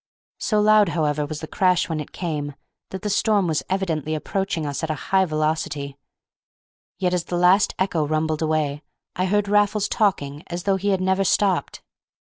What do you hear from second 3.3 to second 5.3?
was evidently approaching us at a high